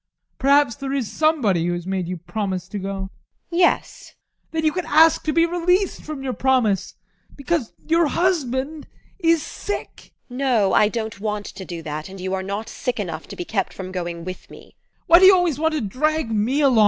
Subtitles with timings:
[0.39, 3.11] Perhaps there is somebody who has made you promise to go.
[3.51, 3.59] TEKLA.
[3.59, 4.01] Yes.
[4.07, 4.17] ADOLPH.
[4.49, 6.95] Then you can ask to be released from your promise
[7.35, 8.87] because your husband
[9.19, 9.95] is sick.
[9.95, 13.35] TEKLA, No, I don't want to do that, and you are not sick enough to
[13.35, 14.75] be kept from going with me.
[14.81, 15.03] ADOLPH.
[15.05, 16.79] Why do you always want to drag me along?